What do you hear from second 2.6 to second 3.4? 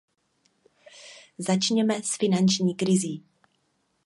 krizí.